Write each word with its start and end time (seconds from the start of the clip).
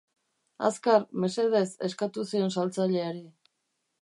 Azkar, 0.69 1.05
mesedez 1.25 1.67
eskatu 1.91 2.27
zion 2.33 2.53
saltzaileari. 2.57 3.27